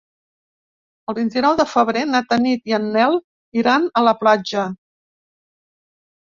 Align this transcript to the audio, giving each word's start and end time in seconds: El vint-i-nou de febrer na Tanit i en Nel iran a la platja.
El 1.11 1.15
vint-i-nou 1.17 1.57
de 1.59 1.65
febrer 1.73 2.03
na 2.13 2.21
Tanit 2.31 2.65
i 2.71 2.75
en 2.79 2.87
Nel 2.95 3.19
iran 3.63 3.87
a 4.01 4.03
la 4.09 4.15
platja. 4.23 4.65